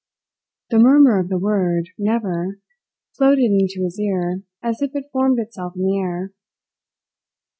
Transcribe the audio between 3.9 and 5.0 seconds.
ear as if